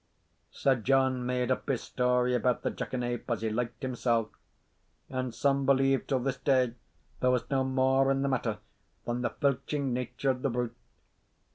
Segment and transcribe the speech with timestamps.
[0.49, 4.31] Sir John made up his story about the jackanape as he liked himsell;
[5.11, 6.73] and some believe till this day
[7.19, 8.57] there was no more in the matter
[9.05, 10.75] than the filching nature of the brute.